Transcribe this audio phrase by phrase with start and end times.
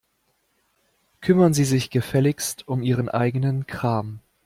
[1.21, 4.19] Kümmern Sie sich gefälligst um Ihren eigenen Kram.